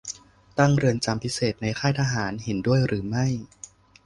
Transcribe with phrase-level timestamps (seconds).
[0.57, 3.27] ตั้งเรือนจำพิเศษในค่ายทหาร เห็นด้วยหรือไม่?